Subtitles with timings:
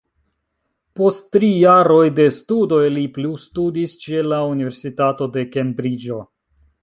[0.99, 6.19] Post tri jaroj de studoj li plustudis ĉe la Universitato de Kembriĝo.